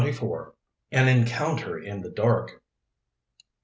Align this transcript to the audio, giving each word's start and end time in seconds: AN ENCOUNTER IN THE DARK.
AN 0.91 1.07
ENCOUNTER 1.07 1.77
IN 1.77 2.01
THE 2.01 2.09
DARK. 2.09 2.59